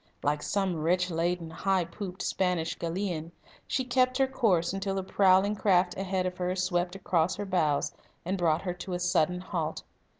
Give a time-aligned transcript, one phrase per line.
[0.23, 3.31] Like some rich laden, high pooped Spanish galleon,
[3.67, 7.91] she kept her course until the prowling craft ahead of her swept across her bows
[8.25, 9.83] and brought her to a sudden halt.